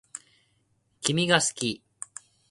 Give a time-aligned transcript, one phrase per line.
[1.01, 1.83] 君が好き